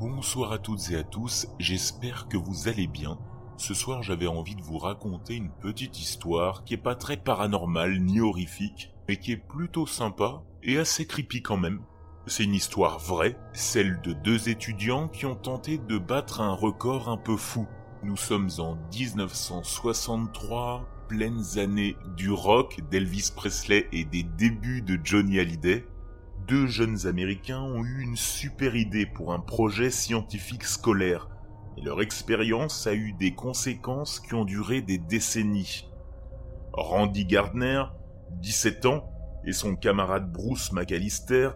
[0.00, 3.18] Bonsoir à toutes et à tous, j'espère que vous allez bien.
[3.56, 7.98] Ce soir j'avais envie de vous raconter une petite histoire qui est pas très paranormale
[7.98, 11.80] ni horrifique, mais qui est plutôt sympa et assez creepy quand même.
[12.28, 17.08] C'est une histoire vraie, celle de deux étudiants qui ont tenté de battre un record
[17.08, 17.66] un peu fou.
[18.04, 25.40] Nous sommes en 1963, pleines années du rock d'Elvis Presley et des débuts de Johnny
[25.40, 25.84] Hallyday
[26.48, 31.28] deux jeunes Américains ont eu une super idée pour un projet scientifique scolaire,
[31.76, 35.86] et leur expérience a eu des conséquences qui ont duré des décennies.
[36.72, 37.84] Randy Gardner,
[38.40, 39.10] 17 ans,
[39.44, 41.50] et son camarade Bruce McAllister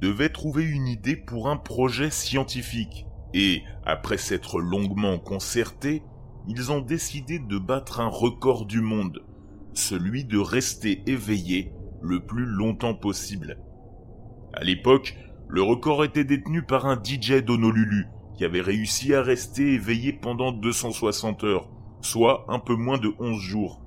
[0.00, 6.02] devaient trouver une idée pour un projet scientifique, et, après s'être longuement concertés,
[6.46, 9.26] ils ont décidé de battre un record du monde,
[9.74, 13.58] celui de rester éveillé le plus longtemps possible.
[14.60, 19.74] À l'époque, le record était détenu par un DJ d'Honolulu, qui avait réussi à rester
[19.74, 21.68] éveillé pendant 260 heures,
[22.00, 23.80] soit un peu moins de 11 jours.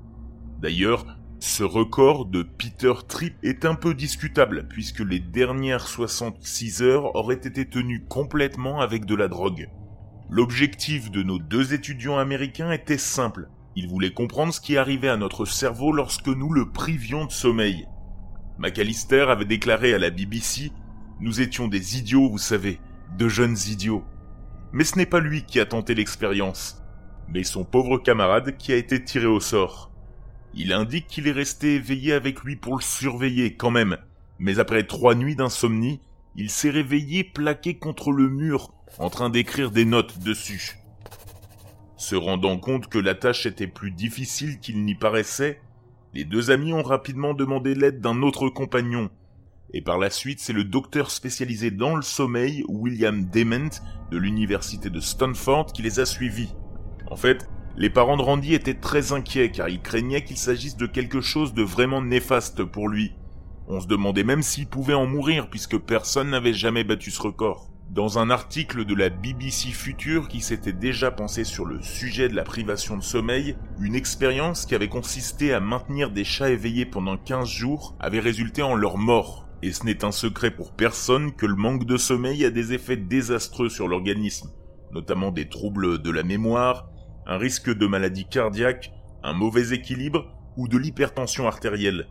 [0.62, 1.06] D'ailleurs,
[1.42, 7.36] ce record de Peter Tripp est un peu discutable, puisque les dernières 66 heures auraient
[7.36, 9.68] été tenues complètement avec de la drogue.
[10.30, 13.50] L'objectif de nos deux étudiants américains était simple.
[13.76, 17.88] Ils voulaient comprendre ce qui arrivait à notre cerveau lorsque nous le privions de sommeil.
[18.58, 20.72] McAllister avait déclaré à la BBC
[21.20, 22.80] Nous étions des idiots, vous savez,
[23.18, 24.04] de jeunes idiots.
[24.72, 26.82] Mais ce n'est pas lui qui a tenté l'expérience,
[27.28, 29.92] mais son pauvre camarade qui a été tiré au sort.
[30.54, 33.98] Il indique qu'il est resté éveillé avec lui pour le surveiller quand même,
[34.40, 36.02] mais après trois nuits d'insomnie,
[36.36, 40.78] il s'est réveillé plaqué contre le mur, en train d'écrire des notes dessus.
[41.98, 45.62] Se rendant compte que la tâche était plus difficile qu'il n'y paraissait,
[46.14, 49.10] les deux amis ont rapidement demandé l'aide d'un autre compagnon.
[49.74, 53.70] Et par la suite, c'est le docteur spécialisé dans le sommeil, William Dement,
[54.12, 56.54] de l'université de Stanford, qui les a suivis.
[57.10, 60.86] En fait, les parents de Randy étaient très inquiets car ils craignaient qu'il s'agisse de
[60.86, 63.14] quelque chose de vraiment néfaste pour lui.
[63.68, 67.71] On se demandait même s'il pouvait en mourir puisque personne n'avait jamais battu ce record.
[67.92, 72.36] Dans un article de la BBC Future qui s'était déjà pensé sur le sujet de
[72.38, 77.18] la privation de sommeil, une expérience qui avait consisté à maintenir des chats éveillés pendant
[77.18, 79.46] 15 jours avait résulté en leur mort.
[79.62, 82.96] Et ce n'est un secret pour personne que le manque de sommeil a des effets
[82.96, 84.52] désastreux sur l'organisme,
[84.94, 86.90] notamment des troubles de la mémoire,
[87.28, 92.08] un risque de maladie cardiaque, un mauvais équilibre ou de l'hypertension artérielle.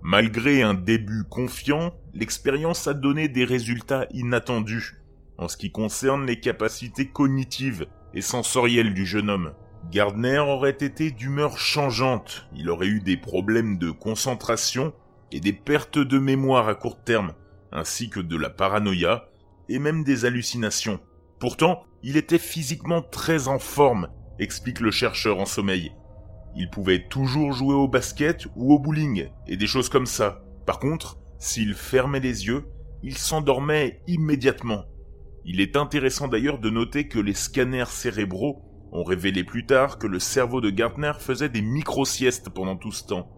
[0.00, 4.99] Malgré un début confiant, l'expérience a donné des résultats inattendus
[5.40, 9.54] en ce qui concerne les capacités cognitives et sensorielles du jeune homme.
[9.90, 14.92] Gardner aurait été d'humeur changeante, il aurait eu des problèmes de concentration
[15.32, 17.32] et des pertes de mémoire à court terme,
[17.72, 19.28] ainsi que de la paranoïa
[19.68, 21.00] et même des hallucinations.
[21.38, 24.08] Pourtant, il était physiquement très en forme,
[24.38, 25.92] explique le chercheur en sommeil.
[26.54, 30.42] Il pouvait toujours jouer au basket ou au bowling et des choses comme ça.
[30.66, 32.66] Par contre, s'il fermait les yeux,
[33.02, 34.84] il s'endormait immédiatement.
[35.44, 38.62] Il est intéressant d'ailleurs de noter que les scanners cérébraux
[38.92, 43.06] ont révélé plus tard que le cerveau de Gartner faisait des micro-siestes pendant tout ce
[43.06, 43.28] temps.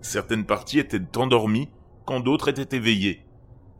[0.00, 1.68] Certaines parties étaient endormies,
[2.04, 3.26] quand d'autres étaient éveillées.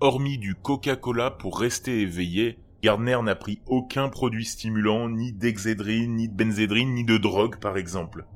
[0.00, 6.28] Hormis du Coca-Cola pour rester éveillé, Gardner n'a pris aucun produit stimulant, ni d'exédrine, ni
[6.28, 8.26] de benzédrine, ni de drogue par exemple.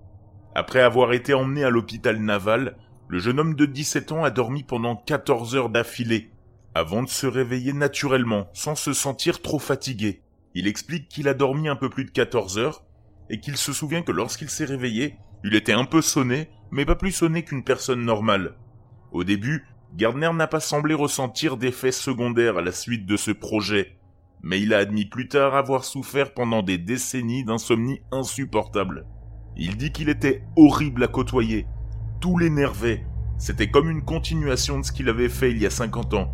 [0.55, 2.77] Après avoir été emmené à l'hôpital naval,
[3.09, 6.31] le jeune homme de 17 ans a dormi pendant 14 heures d'affilée,
[6.75, 10.23] avant de se réveiller naturellement, sans se sentir trop fatigué.
[10.55, 12.85] Il explique qu'il a dormi un peu plus de 14 heures,
[13.29, 16.97] et qu'il se souvient que lorsqu'il s'est réveillé, il était un peu sonné, mais pas
[16.97, 18.57] plus sonné qu'une personne normale.
[19.13, 19.67] Au début,
[19.97, 23.97] Gardner n'a pas semblé ressentir d'effets secondaires à la suite de ce projet,
[24.43, 29.07] mais il a admis plus tard avoir souffert pendant des décennies d'insomnie insupportable.
[29.57, 31.67] Il dit qu'il était horrible à côtoyer,
[32.21, 33.05] tout l'énervait,
[33.39, 36.31] c'était comme une continuation de ce qu'il avait fait il y a 50 ans.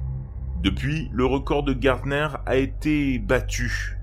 [0.62, 3.98] Depuis, le record de Gardner a été battu.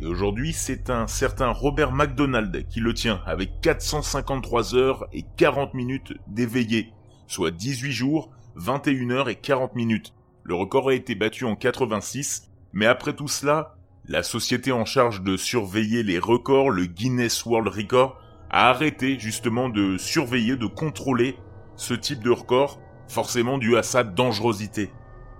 [0.00, 5.74] Et aujourd'hui, c'est un certain Robert McDonald qui le tient avec 453 heures et 40
[5.74, 6.92] minutes d'éveillé,
[7.26, 10.14] soit 18 jours, 21 heures et 40 minutes.
[10.44, 13.74] Le record a été battu en 86, mais après tout cela,
[14.06, 18.20] la société en charge de surveiller les records, le Guinness World Record,
[18.50, 21.36] a arrêté justement de surveiller, de contrôler
[21.74, 24.90] ce type de record, forcément dû à sa dangerosité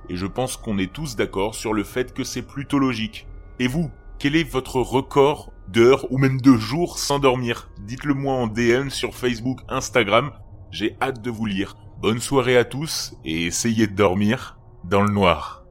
[0.08, 3.26] et je pense qu'on est tous d'accord sur le fait que c'est plutôt logique.
[3.58, 7.70] Et vous, quel est votre record d'heures ou même de jours sans dormir?
[7.81, 10.32] Dites-le moi en DM sur Facebook, Instagram,
[10.70, 11.76] j'ai hâte de vous lire.
[12.00, 15.65] Bonne soirée à tous et essayez de dormir dans le noir.